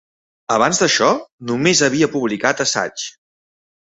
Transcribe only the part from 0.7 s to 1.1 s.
d'això,